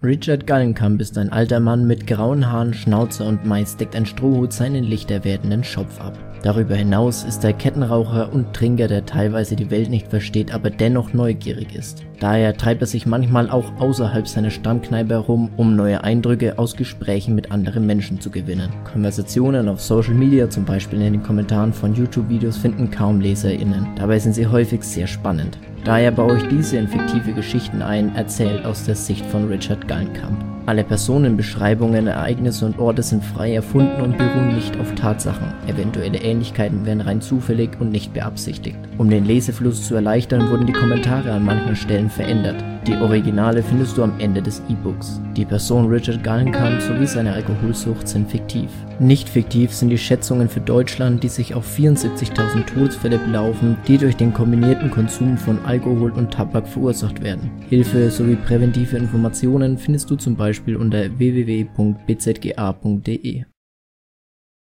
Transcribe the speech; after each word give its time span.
Richard 0.00 0.46
Gallenkamp 0.46 1.00
ist 1.00 1.18
ein 1.18 1.32
alter 1.32 1.58
Mann 1.58 1.88
mit 1.88 2.06
grauen 2.06 2.48
Haaren, 2.48 2.72
Schnauze 2.72 3.24
und 3.24 3.44
meist 3.44 3.80
deckt 3.80 3.96
ein 3.96 4.06
Strohhut 4.06 4.52
seinen 4.52 4.84
lichter 4.84 5.24
werdenden 5.24 5.64
Schopf 5.64 6.00
ab. 6.00 6.16
Darüber 6.44 6.76
hinaus 6.76 7.24
ist 7.24 7.42
er 7.42 7.52
Kettenraucher 7.52 8.32
und 8.32 8.54
Trinker, 8.54 8.86
der 8.86 9.06
teilweise 9.06 9.56
die 9.56 9.72
Welt 9.72 9.90
nicht 9.90 10.06
versteht, 10.06 10.54
aber 10.54 10.70
dennoch 10.70 11.14
neugierig 11.14 11.74
ist. 11.74 12.04
Daher 12.20 12.56
treibt 12.56 12.80
er 12.80 12.86
sich 12.86 13.06
manchmal 13.06 13.50
auch 13.50 13.72
außerhalb 13.80 14.28
seiner 14.28 14.50
Stammkneipe 14.50 15.14
herum, 15.14 15.50
um 15.56 15.74
neue 15.74 16.04
Eindrücke 16.04 16.60
aus 16.60 16.76
Gesprächen 16.76 17.34
mit 17.34 17.50
anderen 17.50 17.84
Menschen 17.84 18.20
zu 18.20 18.30
gewinnen. 18.30 18.70
Konversationen 18.84 19.68
auf 19.68 19.80
Social 19.80 20.14
Media, 20.14 20.48
zum 20.48 20.64
Beispiel 20.64 21.02
in 21.02 21.14
den 21.14 21.22
Kommentaren 21.24 21.72
von 21.72 21.92
YouTube-Videos, 21.92 22.56
finden 22.56 22.88
kaum 22.88 23.20
LeserInnen. 23.20 23.88
Dabei 23.96 24.20
sind 24.20 24.34
sie 24.34 24.46
häufig 24.46 24.84
sehr 24.84 25.08
spannend. 25.08 25.58
Daher 25.88 26.10
baue 26.10 26.36
ich 26.36 26.46
diese 26.48 26.76
in 26.76 26.86
fiktive 26.86 27.32
Geschichten 27.32 27.80
ein, 27.80 28.14
erzählt 28.14 28.66
aus 28.66 28.84
der 28.84 28.94
Sicht 28.94 29.24
von 29.24 29.48
Richard 29.48 29.88
Gallenkamp. 29.88 30.57
Alle 30.68 30.84
Personenbeschreibungen, 30.84 32.08
Ereignisse 32.08 32.66
und 32.66 32.78
Orte 32.78 33.02
sind 33.02 33.24
frei 33.24 33.54
erfunden 33.54 34.02
und 34.02 34.18
beruhen 34.18 34.54
nicht 34.54 34.78
auf 34.78 34.94
Tatsachen. 34.96 35.54
Eventuelle 35.66 36.18
Ähnlichkeiten 36.18 36.84
werden 36.84 37.00
rein 37.00 37.22
zufällig 37.22 37.70
und 37.80 37.90
nicht 37.90 38.12
beabsichtigt. 38.12 38.76
Um 38.98 39.08
den 39.08 39.24
Lesefluss 39.24 39.88
zu 39.88 39.94
erleichtern, 39.94 40.50
wurden 40.50 40.66
die 40.66 40.74
Kommentare 40.74 41.32
an 41.32 41.46
manchen 41.46 41.74
Stellen 41.74 42.10
verändert. 42.10 42.62
Die 42.86 42.96
Originale 42.96 43.62
findest 43.62 43.96
du 43.96 44.02
am 44.02 44.12
Ende 44.18 44.42
des 44.42 44.62
E-Books. 44.68 45.22
Die 45.36 45.44
Person 45.46 45.88
Richard 45.88 46.22
Gallenkamp 46.22 46.82
sowie 46.82 47.06
seine 47.06 47.32
Alkoholsucht 47.32 48.06
sind 48.06 48.30
fiktiv. 48.30 48.68
Nicht 48.98 49.28
fiktiv 49.28 49.72
sind 49.72 49.90
die 49.90 49.98
Schätzungen 49.98 50.48
für 50.48 50.60
Deutschland, 50.60 51.22
die 51.22 51.28
sich 51.28 51.54
auf 51.54 51.66
74.000 51.78 52.66
Todesfälle 52.66 53.18
belaufen, 53.18 53.76
die 53.86 53.98
durch 53.98 54.16
den 54.16 54.32
kombinierten 54.32 54.90
Konsum 54.90 55.36
von 55.36 55.58
Alkohol 55.64 56.12
und 56.12 56.30
Tabak 56.32 56.66
verursacht 56.66 57.22
werden. 57.22 57.50
Hilfe 57.68 58.10
sowie 58.10 58.36
präventive 58.36 58.96
Informationen 58.96 59.78
findest 59.78 60.10
du 60.10 60.16
zum 60.16 60.34
Beispiel 60.36 60.57
unter 60.66 61.18
www.bzga.de. 61.18 61.84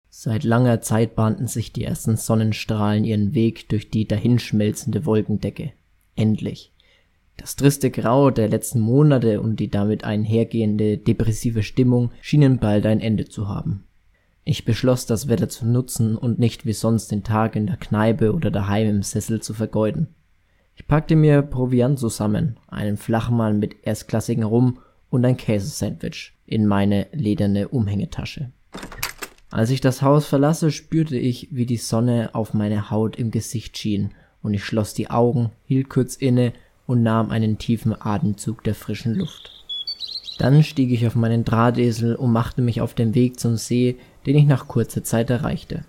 Seit 0.09 0.43
langer 0.43 0.81
Zeit 0.81 1.15
bahnten 1.15 1.47
sich 1.47 1.73
die 1.73 1.83
ersten 1.83 2.17
Sonnenstrahlen 2.17 3.03
ihren 3.03 3.33
Weg 3.33 3.67
durch 3.69 3.89
die 3.89 4.07
dahinschmelzende 4.07 5.05
Wolkendecke. 5.05 5.73
Endlich. 6.15 6.71
Das 7.37 7.55
triste 7.55 7.89
Grau 7.89 8.29
der 8.29 8.47
letzten 8.47 8.79
Monate 8.79 9.41
und 9.41 9.59
die 9.59 9.69
damit 9.69 10.03
einhergehende 10.03 10.97
depressive 10.97 11.63
Stimmung 11.63 12.11
schienen 12.21 12.59
bald 12.59 12.85
ein 12.85 12.99
Ende 12.99 13.25
zu 13.25 13.49
haben. 13.49 13.85
Ich 14.45 14.65
beschloss, 14.65 15.05
das 15.05 15.27
Wetter 15.29 15.49
zu 15.49 15.65
nutzen 15.65 16.17
und 16.17 16.37
nicht 16.37 16.65
wie 16.65 16.73
sonst 16.73 17.11
den 17.11 17.23
Tag 17.23 17.55
in 17.55 17.65
der 17.65 17.77
Kneipe 17.77 18.33
oder 18.33 18.51
daheim 18.51 18.87
im 18.87 19.03
Sessel 19.03 19.41
zu 19.41 19.53
vergeuden. 19.53 20.09
Ich 20.75 20.87
packte 20.87 21.15
mir 21.15 21.41
Proviant 21.41 21.97
zusammen, 21.97 22.57
einen 22.67 22.97
Flachmann 22.97 23.59
mit 23.59 23.75
erstklassigem 23.83 24.43
Rum 24.43 24.79
und 25.13 25.23
ein 25.25 25.37
Käsesandwich 25.37 26.33
in 26.47 26.65
meine 26.65 27.05
lederne 27.13 27.67
Umhängetasche. 27.67 28.49
Als 29.51 29.69
ich 29.69 29.79
das 29.79 30.01
Haus 30.01 30.25
verlasse, 30.25 30.71
spürte 30.71 31.17
ich, 31.17 31.49
wie 31.51 31.67
die 31.67 31.77
Sonne 31.77 32.31
auf 32.33 32.55
meine 32.55 32.89
Haut 32.89 33.15
im 33.17 33.29
Gesicht 33.29 33.77
schien, 33.77 34.09
und 34.41 34.55
ich 34.55 34.65
schloss 34.65 34.95
die 34.95 35.11
Augen, 35.11 35.51
hielt 35.65 35.87
kurz 35.87 36.15
inne 36.15 36.51
und 36.87 37.03
nahm 37.03 37.29
einen 37.29 37.59
tiefen 37.59 37.95
Atemzug 37.95 38.63
der 38.63 38.73
frischen 38.73 39.13
Luft. 39.13 39.51
Dann 40.39 40.63
stieg 40.63 40.89
ich 40.91 41.05
auf 41.05 41.13
meinen 41.13 41.45
Drahtesel 41.45 42.15
und 42.15 42.31
machte 42.31 42.63
mich 42.63 42.81
auf 42.81 42.95
den 42.95 43.13
Weg 43.13 43.39
zum 43.39 43.55
See, 43.55 43.97
den 44.25 44.35
ich 44.35 44.45
nach 44.45 44.67
kurzer 44.67 45.03
Zeit 45.03 45.29
erreichte. 45.29 45.85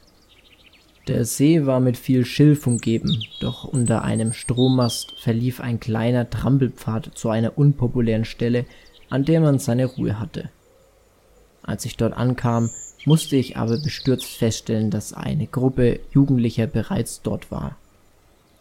Der 1.08 1.24
See 1.24 1.64
war 1.64 1.80
mit 1.80 1.96
viel 1.96 2.26
Schilf 2.26 2.66
umgeben, 2.66 3.24
doch 3.40 3.64
unter 3.64 4.04
einem 4.04 4.34
Strommast 4.34 5.14
verlief 5.18 5.60
ein 5.60 5.80
kleiner 5.80 6.28
Trampelpfad 6.28 7.12
zu 7.14 7.30
einer 7.30 7.56
unpopulären 7.56 8.26
Stelle, 8.26 8.66
an 9.10 9.24
der 9.24 9.40
man 9.40 9.58
seine 9.58 9.86
Ruhe 9.86 10.18
hatte. 10.18 10.50
Als 11.62 11.84
ich 11.84 11.96
dort 11.96 12.14
ankam, 12.14 12.70
musste 13.06 13.36
ich 13.36 13.56
aber 13.56 13.78
bestürzt 13.78 14.26
feststellen, 14.26 14.90
dass 14.90 15.12
eine 15.12 15.46
Gruppe 15.46 16.00
Jugendlicher 16.12 16.66
bereits 16.66 17.22
dort 17.22 17.50
war. 17.50 17.76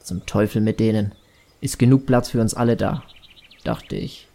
Zum 0.01 0.25
Teufel 0.25 0.62
mit 0.62 0.79
denen. 0.79 1.13
Ist 1.62 1.79
genug 1.79 2.06
Platz 2.06 2.29
für 2.29 2.41
uns 2.41 2.53
alle 2.53 2.75
da, 2.75 3.03
dachte 3.63 3.95
ich. 3.95 4.28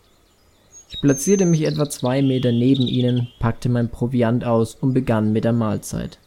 Ich 0.90 1.00
platzierte 1.02 1.44
mich 1.44 1.64
etwa 1.64 1.90
zwei 1.90 2.22
Meter 2.22 2.52
neben 2.52 2.86
ihnen, 2.86 3.28
packte 3.38 3.68
mein 3.68 3.90
Proviant 3.90 4.44
aus 4.44 4.74
und 4.74 4.94
begann 4.94 5.32
mit 5.32 5.44
der 5.44 5.52
Mahlzeit. 5.52 6.18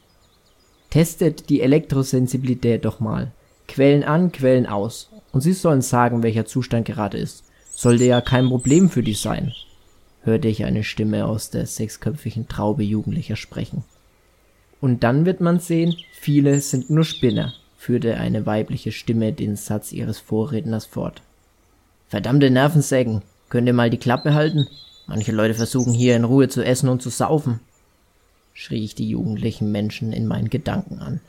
Testet 0.91 1.49
die 1.49 1.61
Elektrosensibilität 1.61 2.85
doch 2.85 2.99
mal. 2.99 3.31
Quellen 3.67 4.03
an, 4.03 4.31
Quellen 4.31 4.67
aus. 4.67 5.09
Und 5.31 5.41
Sie 5.41 5.53
sollen 5.53 5.81
sagen, 5.81 6.21
welcher 6.21 6.45
Zustand 6.45 6.85
gerade 6.85 7.17
ist. 7.17 7.45
Sollte 7.73 8.03
ja 8.03 8.21
kein 8.21 8.49
Problem 8.49 8.89
für 8.89 9.01
dich 9.01 9.19
sein, 9.19 9.53
hörte 10.23 10.47
ich 10.47 10.65
eine 10.65 10.83
Stimme 10.83 11.25
aus 11.25 11.49
der 11.49 11.65
sechsköpfigen 11.65 12.47
Traube 12.47 12.83
Jugendlicher 12.83 13.35
sprechen. 13.35 13.83
Und 14.79 15.03
dann 15.03 15.25
wird 15.25 15.41
man 15.41 15.59
sehen, 15.59 15.95
viele 16.13 16.61
sind 16.61 16.89
nur 16.89 17.03
Spinner 17.03 17.53
führte 17.81 18.17
eine 18.17 18.45
weibliche 18.45 18.91
Stimme 18.91 19.33
den 19.33 19.55
Satz 19.55 19.91
ihres 19.91 20.19
Vorredners 20.19 20.85
fort. 20.85 21.23
Verdammte 22.09 22.51
Nervensägen, 22.51 23.23
könnt 23.49 23.65
ihr 23.65 23.73
mal 23.73 23.89
die 23.89 23.97
Klappe 23.97 24.35
halten? 24.35 24.67
Manche 25.07 25.31
Leute 25.31 25.55
versuchen 25.55 25.91
hier 25.91 26.15
in 26.15 26.23
Ruhe 26.23 26.47
zu 26.47 26.63
essen 26.63 26.89
und 26.89 27.01
zu 27.01 27.09
saufen, 27.09 27.59
schrie 28.53 28.83
ich 28.83 28.93
die 28.93 29.09
jugendlichen 29.09 29.71
Menschen 29.71 30.13
in 30.13 30.27
meinen 30.27 30.51
Gedanken 30.51 30.99
an. 30.99 31.21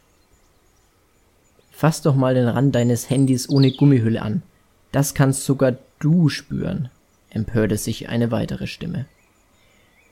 Fass 1.70 2.02
doch 2.02 2.14
mal 2.14 2.34
den 2.34 2.48
Rand 2.48 2.74
deines 2.74 3.08
Handys 3.08 3.48
ohne 3.48 3.72
Gummihülle 3.72 4.20
an. 4.20 4.42
Das 4.92 5.14
kannst 5.14 5.46
sogar 5.46 5.76
du 6.00 6.28
spüren, 6.28 6.90
empörte 7.34 7.76
sich 7.76 8.08
eine 8.08 8.30
weitere 8.30 8.66
Stimme. 8.66 9.06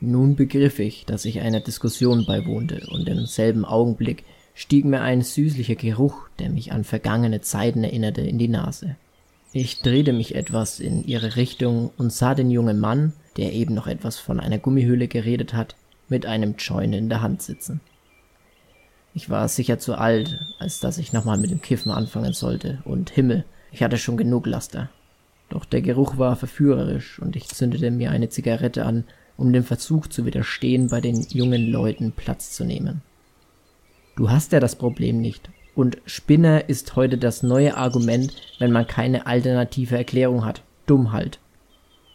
Nun 0.00 0.34
begriff 0.34 0.78
ich, 0.78 1.04
dass 1.04 1.26
ich 1.26 1.40
einer 1.40 1.60
Diskussion 1.60 2.24
beiwohnte, 2.24 2.86
und 2.90 3.08
im 3.08 3.26
selben 3.26 3.64
Augenblick 3.64 4.24
stieg 4.54 4.84
mir 4.84 5.02
ein 5.02 5.22
süßlicher 5.22 5.74
Geruch, 5.74 6.28
der 6.38 6.50
mich 6.50 6.72
an 6.72 6.84
vergangene 6.84 7.42
Zeiten 7.42 7.84
erinnerte, 7.84 8.22
in 8.22 8.38
die 8.38 8.48
Nase. 8.48 8.96
Ich 9.52 9.80
drehte 9.82 10.12
mich 10.12 10.34
etwas 10.34 10.80
in 10.80 11.04
ihre 11.04 11.36
Richtung 11.36 11.90
und 11.98 12.12
sah 12.12 12.34
den 12.34 12.50
jungen 12.50 12.78
Mann, 12.78 13.12
der 13.36 13.52
eben 13.52 13.74
noch 13.74 13.86
etwas 13.86 14.18
von 14.18 14.40
einer 14.40 14.58
Gummihöhle 14.58 15.08
geredet 15.08 15.54
hat, 15.54 15.76
mit 16.08 16.24
einem 16.24 16.54
Joint 16.56 16.94
in 16.94 17.08
der 17.08 17.20
Hand 17.20 17.42
sitzen. 17.42 17.80
Ich 19.12 19.28
war 19.28 19.48
sicher 19.48 19.78
zu 19.78 19.96
alt, 19.96 20.38
als 20.58 20.78
dass 20.80 20.98
ich 20.98 21.12
nochmal 21.12 21.36
mit 21.36 21.50
dem 21.50 21.60
Kiffen 21.60 21.90
anfangen 21.90 22.32
sollte, 22.32 22.78
und 22.84 23.10
Himmel, 23.10 23.44
ich 23.72 23.82
hatte 23.82 23.98
schon 23.98 24.16
genug 24.16 24.46
Laster. 24.46 24.88
Doch 25.50 25.64
der 25.64 25.82
Geruch 25.82 26.16
war 26.16 26.36
verführerisch, 26.36 27.18
und 27.18 27.36
ich 27.36 27.48
zündete 27.48 27.90
mir 27.90 28.10
eine 28.10 28.30
Zigarette 28.30 28.86
an, 28.86 29.04
um 29.36 29.52
dem 29.52 29.64
Versuch 29.64 30.06
zu 30.06 30.24
widerstehen, 30.24 30.88
bei 30.88 31.00
den 31.00 31.20
jungen 31.30 31.70
Leuten 31.70 32.12
Platz 32.12 32.52
zu 32.52 32.64
nehmen. 32.64 33.02
Du 34.16 34.30
hast 34.30 34.52
ja 34.52 34.60
das 34.60 34.76
Problem 34.76 35.20
nicht. 35.20 35.50
Und 35.74 35.98
Spinner 36.04 36.68
ist 36.68 36.94
heute 36.96 37.18
das 37.18 37.42
neue 37.42 37.76
Argument, 37.76 38.34
wenn 38.58 38.72
man 38.72 38.86
keine 38.86 39.26
alternative 39.26 39.96
Erklärung 39.96 40.44
hat. 40.44 40.62
Dumm 40.86 41.12
halt, 41.12 41.38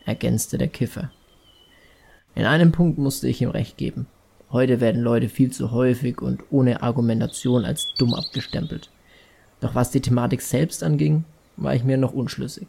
ergänzte 0.05 0.57
der 0.57 0.67
Kiffer. 0.67 1.11
In 2.35 2.45
einem 2.45 2.71
Punkt 2.71 2.97
musste 2.97 3.27
ich 3.27 3.41
ihm 3.41 3.49
recht 3.49 3.77
geben. 3.77 4.07
Heute 4.51 4.79
werden 4.79 5.01
Leute 5.01 5.29
viel 5.29 5.51
zu 5.51 5.71
häufig 5.71 6.21
und 6.21 6.43
ohne 6.51 6.83
Argumentation 6.83 7.65
als 7.65 7.93
dumm 7.97 8.13
abgestempelt. 8.13 8.91
Doch 9.61 9.73
was 9.73 9.91
die 9.91 10.01
Thematik 10.01 10.41
selbst 10.41 10.83
anging, 10.83 11.23
war 11.57 11.73
ich 11.73 11.83
mir 11.83 11.97
noch 11.97 12.13
unschlüssig. 12.13 12.67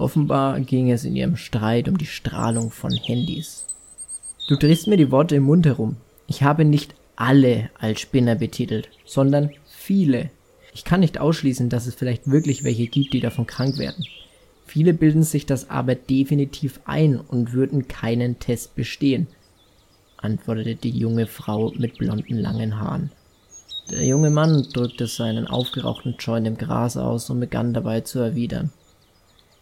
Offenbar 0.00 0.58
ging 0.60 0.90
es 0.90 1.04
in 1.04 1.14
ihrem 1.14 1.36
Streit 1.36 1.86
um 1.86 1.98
die 1.98 2.06
Strahlung 2.06 2.70
von 2.70 2.90
Handys. 2.90 3.66
Du 4.48 4.56
drehst 4.56 4.86
mir 4.86 4.96
die 4.96 5.10
Worte 5.10 5.36
im 5.36 5.42
Mund 5.42 5.66
herum. 5.66 5.96
Ich 6.26 6.42
habe 6.42 6.64
nicht 6.64 6.94
alle 7.16 7.68
als 7.78 8.00
Spinner 8.00 8.34
betitelt, 8.34 8.88
sondern 9.04 9.50
viele. 9.68 10.30
Ich 10.72 10.84
kann 10.84 11.00
nicht 11.00 11.18
ausschließen, 11.20 11.68
dass 11.68 11.86
es 11.86 11.94
vielleicht 11.94 12.30
wirklich 12.30 12.64
welche 12.64 12.86
gibt, 12.86 13.12
die 13.12 13.20
davon 13.20 13.46
krank 13.46 13.76
werden. 13.76 14.06
Viele 14.64 14.94
bilden 14.94 15.22
sich 15.22 15.44
das 15.44 15.68
aber 15.68 15.96
definitiv 15.96 16.80
ein 16.86 17.20
und 17.20 17.52
würden 17.52 17.86
keinen 17.86 18.38
Test 18.38 18.74
bestehen, 18.76 19.26
antwortete 20.16 20.76
die 20.76 20.96
junge 20.96 21.26
Frau 21.26 21.74
mit 21.76 21.98
blonden 21.98 22.38
langen 22.38 22.80
Haaren. 22.80 23.10
Der 23.90 24.06
junge 24.06 24.30
Mann 24.30 24.66
drückte 24.72 25.06
seinen 25.06 25.46
aufgerauchten 25.46 26.14
Joint 26.18 26.46
im 26.46 26.56
Gras 26.56 26.96
aus 26.96 27.28
und 27.28 27.40
begann 27.40 27.74
dabei 27.74 28.00
zu 28.00 28.20
erwidern. 28.20 28.70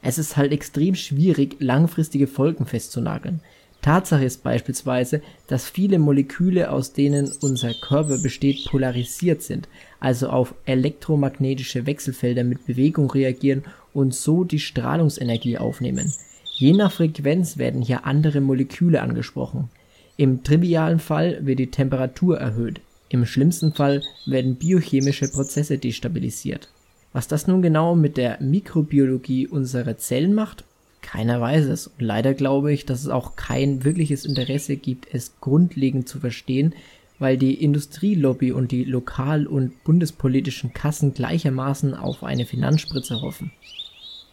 Es 0.03 0.19
ist 0.19 0.37
halt 0.37 0.53
extrem 0.53 0.95
schwierig, 0.95 1.57
langfristige 1.59 2.27
Folgen 2.27 2.67
festzunageln. 2.67 3.41
Tatsache 3.83 4.25
ist 4.25 4.43
beispielsweise, 4.43 5.23
dass 5.47 5.69
viele 5.69 5.99
Moleküle, 5.99 6.71
aus 6.71 6.93
denen 6.93 7.31
unser 7.41 7.75
Körper 7.75 8.19
besteht, 8.19 8.67
polarisiert 8.67 9.43
sind, 9.43 9.69
also 10.01 10.29
auf 10.29 10.55
elektromagnetische 10.65 11.87
Wechselfelder 11.87 12.45
mit 12.45 12.67
Bewegung 12.67 13.11
reagieren 13.11 13.65
und 13.95 14.15
so 14.15 14.45
die 14.45 14.59
Strahlungsenergie 14.59 15.59
aufnehmen. 15.59 16.13
Je 16.57 16.73
nach 16.73 16.91
Frequenz 16.91 17.57
werden 17.57 17.83
hier 17.83 18.05
andere 18.05 18.41
Moleküle 18.41 19.01
angesprochen. 19.01 19.71
Im 20.17 20.43
trivialen 20.43 20.99
Fall 20.99 21.39
wird 21.47 21.61
die 21.61 21.71
Temperatur 21.71 22.39
erhöht, 22.39 22.81
im 23.11 23.25
schlimmsten 23.25 23.73
Fall 23.73 24.03
werden 24.27 24.57
biochemische 24.57 25.29
Prozesse 25.29 25.79
destabilisiert. 25.79 26.69
Was 27.13 27.29
das 27.29 27.47
nun 27.47 27.63
genau 27.63 27.95
mit 27.95 28.17
der 28.17 28.41
Mikrobiologie 28.41 29.47
unserer 29.47 29.97
Zellen 29.97 30.35
macht, 30.35 30.65
Keiner 31.01 31.41
weiß 31.41 31.67
es. 31.67 31.87
Und 31.87 32.03
leider 32.03 32.35
glaube 32.35 32.73
ich, 32.73 32.85
dass 32.85 33.01
es 33.01 33.09
auch 33.09 33.35
kein 33.35 33.85
wirkliches 33.85 34.27
Interesse 34.27 34.77
gibt, 34.77 35.07
es 35.13 35.41
grundlegend 35.41 36.07
zu 36.07 36.21
verstehen, 36.21 36.75
weil 37.19 37.39
die 37.39 37.55
Industrielobby 37.55 38.53
und 38.53 38.73
die 38.73 38.85
lokal- 38.85 39.47
und 39.47 39.83
bundespolitischen 39.85 40.75
Kassen 40.75 41.15
gleichermaßen 41.15 41.95
auf 41.95 42.23
eine 42.23 42.45
Finanzspritze 42.45 43.23
hoffen. 43.23 43.51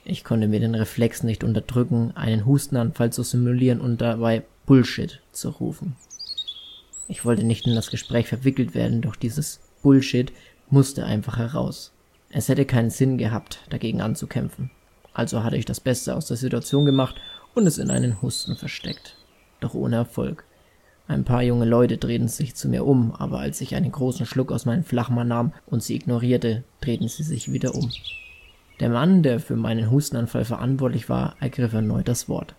Ich 0.03 0.23
konnte 0.23 0.47
mir 0.47 0.59
den 0.59 0.75
Reflex 0.75 1.23
nicht 1.23 1.43
unterdrücken, 1.43 2.11
einen 2.15 2.45
Hustenanfall 2.45 3.11
zu 3.11 3.23
simulieren 3.23 3.81
und 3.81 4.01
dabei 4.01 4.43
Bullshit 4.65 5.21
zu 5.31 5.49
rufen. 5.49 5.95
Ich 7.07 7.23
wollte 7.23 7.43
nicht 7.43 7.65
in 7.65 7.75
das 7.75 7.89
Gespräch 7.89 8.27
verwickelt 8.27 8.75
werden, 8.75 9.01
doch 9.01 9.15
dieses 9.15 9.61
Bullshit 9.81 10.31
musste 10.69 11.05
einfach 11.05 11.37
heraus. 11.37 11.94
Es 12.29 12.49
hätte 12.49 12.65
keinen 12.65 12.89
Sinn 12.89 13.17
gehabt, 13.17 13.59
dagegen 13.69 14.01
anzukämpfen. 14.01 14.71
Also 15.13 15.43
hatte 15.43 15.57
ich 15.57 15.65
das 15.65 15.79
Beste 15.79 16.15
aus 16.15 16.27
der 16.27 16.37
Situation 16.37 16.85
gemacht 16.85 17.15
und 17.53 17.65
es 17.65 17.77
in 17.77 17.89
einen 17.89 18.21
Husten 18.21 18.55
versteckt. 18.55 19.15
Doch 19.61 19.73
ohne 19.73 19.95
Erfolg. 19.95 20.43
Ein 21.07 21.23
paar 21.23 21.43
junge 21.43 21.65
Leute 21.65 21.97
drehten 21.97 22.27
sich 22.27 22.55
zu 22.55 22.67
mir 22.67 22.85
um, 22.85 23.13
aber 23.13 23.39
als 23.39 23.61
ich 23.61 23.75
einen 23.75 23.91
großen 23.91 24.25
Schluck 24.25 24.51
aus 24.51 24.65
meinem 24.65 24.83
Flachmann 24.83 25.27
nahm 25.27 25.53
und 25.67 25.83
sie 25.83 25.95
ignorierte, 25.95 26.63
drehten 26.81 27.07
sie 27.07 27.23
sich 27.23 27.51
wieder 27.51 27.75
um. 27.75 27.91
Der 28.79 28.89
Mann, 28.89 29.23
der 29.23 29.39
für 29.39 29.55
meinen 29.55 29.91
Hustenanfall 29.91 30.45
verantwortlich 30.45 31.07
war, 31.07 31.35
ergriff 31.39 31.73
erneut 31.73 32.07
das 32.07 32.27
Wort. 32.27 32.55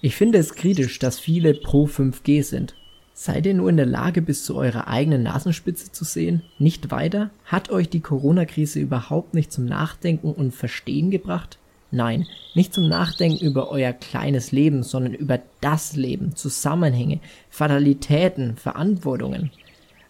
Ich 0.00 0.16
finde 0.16 0.38
es 0.38 0.54
kritisch, 0.54 0.98
dass 0.98 1.18
viele 1.18 1.54
pro 1.54 1.86
5G 1.86 2.42
sind. 2.42 2.74
Seid 3.16 3.46
ihr 3.46 3.54
nur 3.54 3.70
in 3.70 3.76
der 3.76 3.86
Lage, 3.86 4.22
bis 4.22 4.44
zu 4.44 4.56
eurer 4.56 4.88
eigenen 4.88 5.22
Nasenspitze 5.22 5.92
zu 5.92 6.04
sehen? 6.04 6.42
Nicht 6.58 6.90
weiter? 6.90 7.30
Hat 7.44 7.70
euch 7.70 7.88
die 7.88 8.00
Corona-Krise 8.00 8.80
überhaupt 8.80 9.34
nicht 9.34 9.52
zum 9.52 9.66
Nachdenken 9.66 10.32
und 10.32 10.52
Verstehen 10.52 11.12
gebracht? 11.12 11.58
Nein, 11.92 12.26
nicht 12.56 12.74
zum 12.74 12.88
Nachdenken 12.88 13.44
über 13.44 13.70
euer 13.70 13.92
kleines 13.92 14.50
Leben, 14.50 14.82
sondern 14.82 15.14
über 15.14 15.38
das 15.60 15.94
Leben, 15.94 16.34
Zusammenhänge, 16.34 17.20
Fatalitäten, 17.50 18.56
Verantwortungen. 18.56 19.52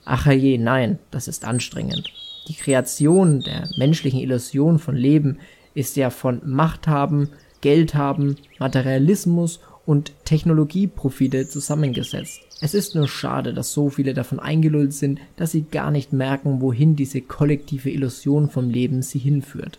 Ach 0.07 0.27
je, 0.31 0.57
nein, 0.57 0.99
das 1.11 1.29
ist 1.29 1.45
anstrengend. 1.45 2.11
Die 2.49 2.55
Kreation 2.55 3.41
der 3.41 3.69
menschlichen 3.77 4.21
Illusion 4.21 4.79
von 4.79 4.97
Leben 4.97 5.41
ist 5.75 5.97
ja 5.97 6.09
von 6.09 6.41
Macht 6.47 6.89
haben, 6.89 7.29
Geld 7.61 7.95
haben, 7.95 8.37
Materialismus 8.59 9.61
und 9.85 10.13
Technologieprofite 10.25 11.49
zusammengesetzt. 11.49 12.41
Es 12.65 12.73
ist 12.73 12.95
nur 12.95 13.09
schade, 13.09 13.53
dass 13.53 13.75
so 13.75 13.91
viele 13.91 14.15
davon 14.15 14.41
eingelullt 14.41 14.95
sind, 14.95 15.21
dass 15.37 15.51
sie 15.51 15.65
gar 15.65 15.91
nicht 15.91 16.15
merken, 16.15 16.63
wohin 16.63 16.97
diese 16.97 17.21
kollektive 17.21 17.91
Illusion 17.91 18.49
vom 18.49 18.71
Leben 18.71 19.03
sie 19.03 19.19
hinführt. 19.19 19.79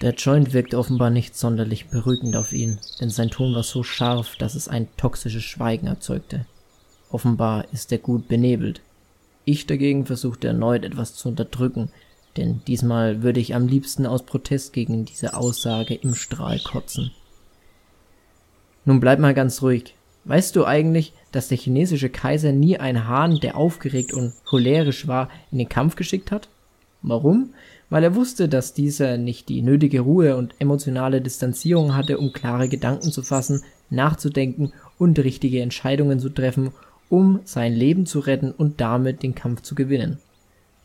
Der 0.00 0.12
Joint 0.14 0.52
wirkt 0.52 0.74
offenbar 0.74 1.10
nicht 1.10 1.36
sonderlich 1.36 1.90
beruhigend 1.90 2.34
auf 2.34 2.52
ihn, 2.52 2.80
denn 3.00 3.08
sein 3.08 3.30
Ton 3.30 3.54
war 3.54 3.62
so 3.62 3.84
scharf, 3.84 4.34
dass 4.34 4.56
es 4.56 4.66
ein 4.66 4.88
toxisches 4.96 5.44
Schweigen 5.44 5.86
erzeugte. 5.86 6.44
Offenbar 7.08 7.72
ist 7.72 7.92
er 7.92 7.98
gut 7.98 8.26
benebelt. 8.26 8.80
Ich 9.44 9.68
dagegen 9.68 10.04
versuchte 10.04 10.48
erneut 10.48 10.84
etwas 10.84 11.14
zu 11.14 11.28
unterdrücken, 11.28 11.88
denn 12.36 12.62
diesmal 12.66 13.22
würde 13.22 13.38
ich 13.38 13.54
am 13.54 13.68
liebsten 13.68 14.06
aus 14.06 14.24
Protest 14.24 14.72
gegen 14.72 15.04
diese 15.04 15.36
Aussage 15.36 15.94
im 15.94 16.16
Strahl 16.16 16.58
kotzen. 16.58 17.12
Nun 18.84 18.98
bleib 18.98 19.20
mal 19.20 19.34
ganz 19.34 19.62
ruhig. 19.62 19.94
Weißt 20.24 20.54
du 20.54 20.64
eigentlich, 20.64 21.12
dass 21.32 21.48
der 21.48 21.58
chinesische 21.58 22.08
Kaiser 22.08 22.52
nie 22.52 22.78
einen 22.78 23.08
Hahn, 23.08 23.40
der 23.40 23.56
aufgeregt 23.56 24.12
und 24.12 24.32
cholerisch 24.44 25.08
war, 25.08 25.28
in 25.50 25.58
den 25.58 25.68
Kampf 25.68 25.96
geschickt 25.96 26.30
hat? 26.30 26.48
Warum? 27.02 27.50
weil 27.92 28.04
er 28.04 28.14
wusste, 28.14 28.48
dass 28.48 28.72
dieser 28.72 29.18
nicht 29.18 29.50
die 29.50 29.60
nötige 29.60 30.00
Ruhe 30.00 30.38
und 30.38 30.54
emotionale 30.58 31.20
Distanzierung 31.20 31.94
hatte, 31.94 32.16
um 32.16 32.32
klare 32.32 32.70
Gedanken 32.70 33.12
zu 33.12 33.22
fassen, 33.22 33.62
nachzudenken 33.90 34.72
und 34.96 35.18
richtige 35.18 35.60
Entscheidungen 35.60 36.18
zu 36.18 36.30
treffen, 36.30 36.70
um 37.10 37.40
sein 37.44 37.74
Leben 37.74 38.06
zu 38.06 38.20
retten 38.20 38.50
und 38.50 38.80
damit 38.80 39.22
den 39.22 39.34
Kampf 39.34 39.60
zu 39.60 39.74
gewinnen. 39.74 40.16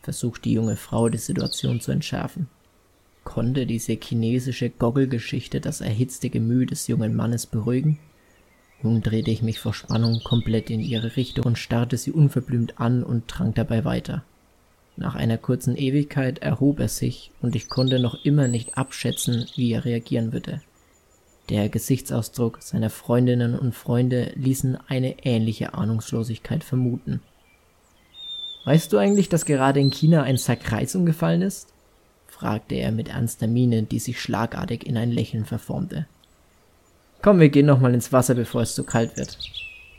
Versucht 0.02 0.44
die 0.44 0.52
junge 0.52 0.76
Frau 0.76 1.08
die 1.08 1.16
Situation 1.16 1.80
zu 1.80 1.92
entschärfen. 1.92 2.46
Konnte 3.24 3.64
diese 3.64 3.94
chinesische 3.94 4.68
Goggelgeschichte 4.68 5.62
das 5.62 5.80
erhitzte 5.80 6.28
Gemüt 6.28 6.72
des 6.72 6.88
jungen 6.88 7.16
Mannes 7.16 7.46
beruhigen? 7.46 7.98
Nun 8.82 9.02
drehte 9.02 9.30
ich 9.30 9.42
mich 9.42 9.58
vor 9.58 9.74
Spannung 9.74 10.20
komplett 10.22 10.70
in 10.70 10.80
ihre 10.80 11.16
Richtung 11.16 11.44
und 11.44 11.58
starrte 11.58 11.96
sie 11.96 12.12
unverblümt 12.12 12.78
an 12.80 13.02
und 13.02 13.26
trank 13.26 13.56
dabei 13.56 13.84
weiter. 13.84 14.22
Nach 14.96 15.14
einer 15.14 15.38
kurzen 15.38 15.76
Ewigkeit 15.76 16.38
erhob 16.38 16.80
er 16.80 16.88
sich, 16.88 17.30
und 17.40 17.56
ich 17.56 17.68
konnte 17.68 17.98
noch 17.98 18.24
immer 18.24 18.48
nicht 18.48 18.76
abschätzen, 18.76 19.46
wie 19.54 19.72
er 19.72 19.84
reagieren 19.84 20.32
würde. 20.32 20.60
Der 21.48 21.68
Gesichtsausdruck 21.68 22.62
seiner 22.62 22.90
Freundinnen 22.90 23.58
und 23.58 23.74
Freunde 23.74 24.32
ließen 24.34 24.76
eine 24.88 25.24
ähnliche 25.24 25.74
Ahnungslosigkeit 25.74 26.62
vermuten. 26.62 27.20
Weißt 28.64 28.92
du 28.92 28.98
eigentlich, 28.98 29.28
dass 29.28 29.46
gerade 29.46 29.80
in 29.80 29.90
China 29.90 30.24
ein 30.24 30.36
Sackreis 30.36 30.94
umgefallen 30.94 31.42
ist? 31.42 31.72
fragte 32.26 32.74
er 32.74 32.92
mit 32.92 33.08
ernster 33.08 33.46
Miene, 33.46 33.84
die 33.84 33.98
sich 33.98 34.20
schlagartig 34.20 34.86
in 34.86 34.96
ein 34.96 35.10
Lächeln 35.10 35.46
verformte. 35.46 36.06
Komm, 37.22 37.40
wir 37.40 37.48
gehen 37.48 37.66
noch 37.66 37.80
mal 37.80 37.94
ins 37.94 38.12
Wasser, 38.12 38.34
bevor 38.34 38.62
es 38.62 38.74
zu 38.74 38.84
kalt 38.84 39.16
wird. 39.16 39.38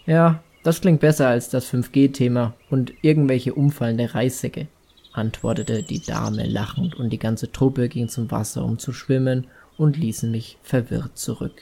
Ja, 0.06 0.42
das 0.64 0.82
klingt 0.82 1.00
besser 1.02 1.28
als 1.28 1.50
das 1.50 1.72
5G-Thema 1.72 2.54
und 2.70 2.94
irgendwelche 3.02 3.54
umfallende 3.54 4.14
Reissäcke 4.14 4.68
antwortete 5.14 5.84
die 5.84 6.02
Dame 6.02 6.46
lachend, 6.46 6.96
und 6.96 7.10
die 7.12 7.20
ganze 7.20 7.52
Truppe 7.52 7.90
ging 7.90 8.10
zum 8.10 8.32
Wasser, 8.32 8.64
um 8.64 8.80
zu 8.80 8.94
schwimmen, 8.94 9.48
und 9.78 9.98
ließen 9.98 10.30
mich 10.30 10.58
verwirrt 10.62 11.18
zurück. 11.18 11.62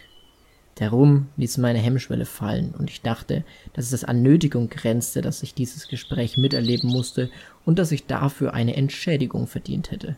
Der 0.80 0.90
Rum 0.90 1.28
ließ 1.38 1.58
meine 1.58 1.80
Hemmschwelle 1.80 2.26
fallen, 2.26 2.74
und 2.78 2.90
ich 2.90 3.02
dachte, 3.02 3.44
dass 3.74 3.92
es 3.92 4.04
an 4.04 4.22
Nötigung 4.22 4.70
grenzte, 4.70 5.22
dass 5.22 5.44
ich 5.44 5.54
dieses 5.54 5.88
Gespräch 5.88 6.38
miterleben 6.38 6.90
musste 6.90 7.30
und 7.66 7.80
dass 7.80 7.92
ich 7.92 8.06
dafür 8.06 8.54
eine 8.54 8.76
Entschädigung 8.76 9.48
verdient 9.48 9.92
hätte. 9.92 10.16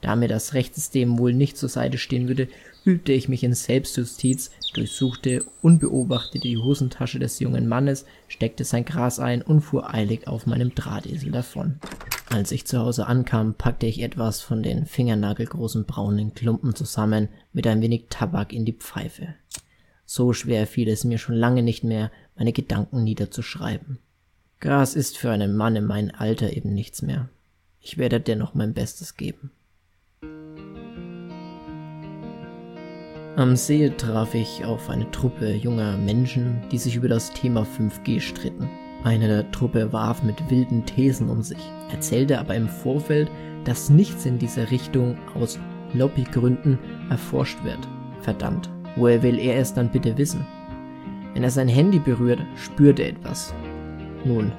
Da 0.00 0.14
mir 0.16 0.28
das 0.28 0.54
Rechtssystem 0.54 1.18
wohl 1.18 1.32
nicht 1.32 1.56
zur 1.56 1.68
Seite 1.68 1.98
stehen 1.98 2.28
würde, 2.28 2.48
übte 2.84 3.12
ich 3.12 3.28
mich 3.28 3.42
in 3.42 3.54
Selbstjustiz, 3.54 4.50
durchsuchte 4.74 5.44
unbeobachtete 5.60 6.46
die 6.46 6.56
Hosentasche 6.56 7.18
des 7.18 7.40
jungen 7.40 7.66
Mannes, 7.66 8.06
steckte 8.28 8.64
sein 8.64 8.84
Gras 8.84 9.18
ein 9.18 9.42
und 9.42 9.60
fuhr 9.60 9.92
eilig 9.92 10.28
auf 10.28 10.46
meinem 10.46 10.74
Drahtesel 10.74 11.32
davon. 11.32 11.80
Als 12.30 12.52
ich 12.52 12.66
zu 12.66 12.78
Hause 12.78 13.06
ankam, 13.06 13.54
packte 13.54 13.86
ich 13.86 14.02
etwas 14.02 14.40
von 14.40 14.62
den 14.62 14.86
fingernagelgroßen 14.86 15.84
braunen 15.84 16.34
Klumpen 16.34 16.74
zusammen 16.74 17.28
mit 17.52 17.66
ein 17.66 17.80
wenig 17.80 18.04
Tabak 18.10 18.52
in 18.52 18.64
die 18.64 18.74
Pfeife. 18.74 19.34
So 20.04 20.32
schwer 20.32 20.66
fiel 20.66 20.88
es 20.88 21.04
mir 21.04 21.18
schon 21.18 21.34
lange 21.34 21.62
nicht 21.62 21.84
mehr, 21.84 22.10
meine 22.36 22.52
Gedanken 22.52 23.02
niederzuschreiben. 23.02 23.98
Gras 24.60 24.94
ist 24.94 25.18
für 25.18 25.30
einen 25.30 25.56
Mann 25.56 25.76
in 25.76 25.84
meinem 25.84 26.12
Alter 26.16 26.52
eben 26.54 26.72
nichts 26.74 27.02
mehr. 27.02 27.28
Ich 27.80 27.96
werde 27.96 28.20
dennoch 28.20 28.54
mein 28.54 28.74
Bestes 28.74 29.16
geben. 29.16 29.50
Am 33.38 33.54
See 33.54 33.88
traf 33.90 34.34
ich 34.34 34.64
auf 34.64 34.90
eine 34.90 35.08
Truppe 35.12 35.52
junger 35.52 35.96
Menschen, 35.96 36.60
die 36.72 36.78
sich 36.78 36.96
über 36.96 37.06
das 37.06 37.30
Thema 37.30 37.62
5G 37.62 38.18
stritten. 38.18 38.68
Einer 39.04 39.28
der 39.28 39.48
Truppe 39.52 39.92
warf 39.92 40.24
mit 40.24 40.50
wilden 40.50 40.84
Thesen 40.84 41.30
um 41.30 41.44
sich, 41.44 41.70
erzählte 41.92 42.40
aber 42.40 42.56
im 42.56 42.68
Vorfeld, 42.68 43.30
dass 43.62 43.90
nichts 43.90 44.26
in 44.26 44.40
dieser 44.40 44.72
Richtung 44.72 45.16
aus 45.36 45.56
Lobbygründen 45.94 46.80
erforscht 47.10 47.62
wird. 47.62 47.78
Verdammt, 48.22 48.70
woher 48.96 49.22
will 49.22 49.38
er 49.38 49.60
es 49.60 49.72
dann 49.72 49.92
bitte 49.92 50.18
wissen? 50.18 50.44
Wenn 51.32 51.44
er 51.44 51.52
sein 51.52 51.68
Handy 51.68 52.00
berührt, 52.00 52.40
spürt 52.56 52.98
er 52.98 53.10
etwas. 53.10 53.54
Nun, 54.24 54.50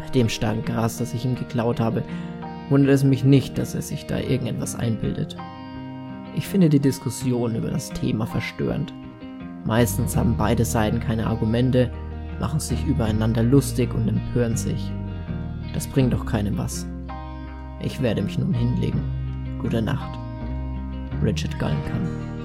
bei 0.00 0.10
dem 0.10 0.28
starken 0.28 0.64
Gras, 0.64 0.98
das 0.98 1.14
ich 1.14 1.24
ihm 1.24 1.36
geklaut 1.36 1.78
habe, 1.78 2.02
wundert 2.68 2.96
es 2.96 3.04
mich 3.04 3.22
nicht, 3.22 3.58
dass 3.58 3.76
er 3.76 3.82
sich 3.82 4.06
da 4.06 4.18
irgendetwas 4.18 4.74
einbildet. 4.74 5.36
Ich 6.36 6.46
finde 6.46 6.68
die 6.68 6.80
Diskussion 6.80 7.54
über 7.54 7.70
das 7.70 7.90
Thema 7.90 8.26
verstörend. 8.26 8.92
Meistens 9.64 10.16
haben 10.16 10.36
beide 10.36 10.64
Seiten 10.64 11.00
keine 11.00 11.26
Argumente, 11.26 11.90
machen 12.40 12.60
sich 12.60 12.84
übereinander 12.86 13.42
lustig 13.42 13.92
und 13.94 14.08
empören 14.08 14.56
sich. 14.56 14.90
Das 15.74 15.86
bringt 15.86 16.12
doch 16.12 16.24
keinem 16.24 16.56
was. 16.56 16.86
Ich 17.80 18.00
werde 18.00 18.22
mich 18.22 18.38
nun 18.38 18.54
hinlegen. 18.54 19.02
Gute 19.60 19.82
Nacht. 19.82 20.18
Richard 21.22 21.58
Gallenkamp 21.58 22.37